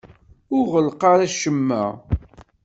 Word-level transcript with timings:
Ur 0.55 0.65
ɣellqeɣ 0.73 1.13
acemma. 1.25 1.83